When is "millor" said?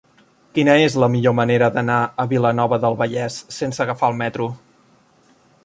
1.15-1.35